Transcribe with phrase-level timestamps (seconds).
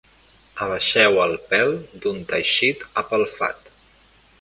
[0.67, 1.75] Abaixeu el pèl
[2.07, 3.75] d'un teixit apelfat.